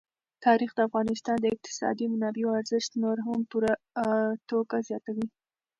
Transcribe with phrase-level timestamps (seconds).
[0.45, 3.71] تاریخ د افغانستان د اقتصادي منابعو ارزښت نور هم په پوره
[4.49, 5.27] توګه زیاتوي.